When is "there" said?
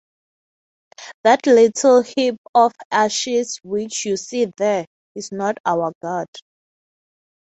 4.57-4.87